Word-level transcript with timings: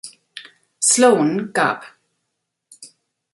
Sloane" 0.79 1.51
gab. 1.53 1.83